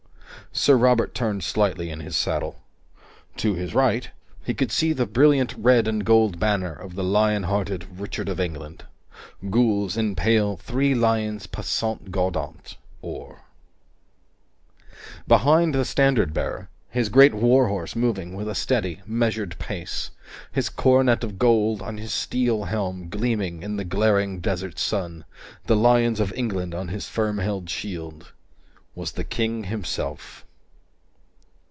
[0.53, 2.61] Sir Robert turned slightly in his saddle.
[3.37, 4.09] To his right,
[4.43, 8.37] he could see the brilliant red and gold banner of the lion hearted Richard of
[8.37, 8.83] England
[9.49, 13.43] gules, in pale three lions passant guardant or.
[15.25, 20.11] Behind the standard bearer, his great war horse moving with a steady, measured pace,
[20.51, 25.23] his coronet of gold on his steel helm gleaming in the glaring desert sun,
[25.67, 28.33] the lions of England on his firm held shield,
[28.93, 30.43] was the King himself.